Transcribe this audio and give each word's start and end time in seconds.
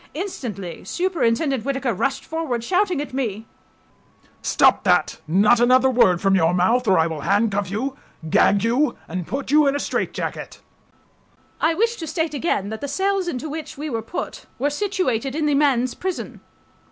Instantly 0.15 0.83
Superintendent 0.83 1.63
Whittaker 1.63 1.93
rushed 1.93 2.25
forward, 2.25 2.63
shouting 2.63 2.99
at 3.01 3.13
me, 3.13 3.45
"Stop 4.41 4.83
that; 4.83 5.21
not 5.27 5.59
another 5.59 5.91
word 5.91 6.19
from 6.19 6.33
your 6.33 6.55
mouth, 6.55 6.87
or 6.87 6.97
I 6.97 7.05
will 7.05 7.21
handcuff 7.21 7.69
you, 7.69 7.95
gag 8.27 8.63
you 8.63 8.97
and 9.07 9.27
put 9.27 9.51
you 9.51 9.67
in 9.67 9.75
a 9.75 9.79
straitjacket... 9.79 10.59
I 11.59 11.75
wish 11.75 11.97
to 11.97 12.07
state 12.07 12.33
again 12.33 12.69
that 12.69 12.81
the 12.81 12.87
cells 12.87 13.27
into 13.27 13.47
which 13.47 13.77
we 13.77 13.91
were 13.91 14.01
put 14.01 14.47
were 14.57 14.71
situated 14.71 15.35
in 15.35 15.45
the 15.45 15.53
men's 15.53 15.93
prison. 15.93 16.41